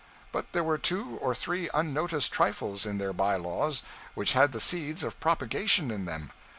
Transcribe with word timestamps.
But 0.31 0.51
there 0.51 0.63
were 0.63 0.79
two 0.79 1.19
or 1.21 1.35
three 1.35 1.69
unnoticed 1.75 2.31
trifles 2.31 2.87
in 2.87 2.97
their 2.97 3.13
by 3.13 3.35
laws 3.35 3.83
which 4.15 4.33
had 4.33 4.51
the 4.51 4.59
seeds 4.59 5.03
of 5.03 5.19
propagation 5.19 5.91
in 5.91 6.05
them. 6.05 6.31